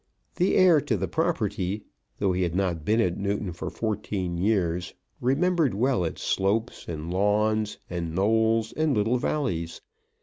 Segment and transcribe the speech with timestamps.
[0.37, 1.83] The heir to the property,
[2.17, 7.13] though he had not been at Newton for fourteen years, remembered well its slopes, and
[7.13, 9.79] lawns, and knolls, and little valleys.